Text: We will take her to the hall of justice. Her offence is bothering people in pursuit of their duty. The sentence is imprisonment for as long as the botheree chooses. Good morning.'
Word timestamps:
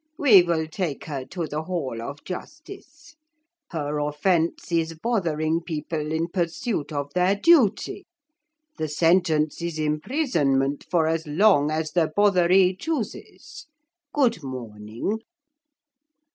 We 0.17 0.41
will 0.41 0.65
take 0.65 1.05
her 1.05 1.25
to 1.25 1.45
the 1.45 1.61
hall 1.65 2.01
of 2.01 2.23
justice. 2.25 3.15
Her 3.69 3.99
offence 3.99 4.71
is 4.71 4.95
bothering 4.95 5.61
people 5.61 6.11
in 6.11 6.27
pursuit 6.29 6.91
of 6.91 7.13
their 7.13 7.35
duty. 7.35 8.07
The 8.79 8.87
sentence 8.87 9.61
is 9.61 9.77
imprisonment 9.77 10.87
for 10.89 11.05
as 11.05 11.27
long 11.27 11.69
as 11.69 11.91
the 11.91 12.07
botheree 12.17 12.75
chooses. 12.79 13.67
Good 14.11 14.41
morning.' 14.41 15.19